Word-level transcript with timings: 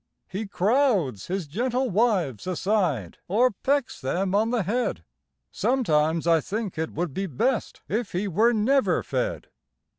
He 0.27 0.47
crowds 0.47 1.27
his 1.27 1.45
gentle 1.45 1.87
wives 1.91 2.47
aside 2.47 3.19
Or 3.27 3.51
pecks 3.51 4.01
them 4.01 4.33
on 4.33 4.49
the 4.49 4.63
head; 4.63 5.03
Sometimes 5.51 6.25
I 6.25 6.41
think 6.41 6.75
it 6.79 6.89
would 6.93 7.13
be 7.13 7.27
best 7.27 7.81
If 7.87 8.13
he 8.13 8.27
were 8.27 8.51
never 8.51 9.03
fed. 9.03 9.49